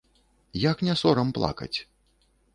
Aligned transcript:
Як 0.63 0.81
не 0.87 0.95
сорам 1.03 1.29
плакаць? 1.41 1.73